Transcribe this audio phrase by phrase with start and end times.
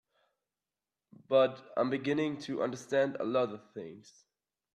[1.27, 4.11] But I'm beginning to understand a lot of things.